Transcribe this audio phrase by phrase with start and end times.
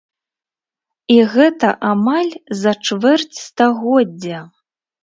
[1.15, 4.47] І гэта амаль за чвэрць стагоддзя!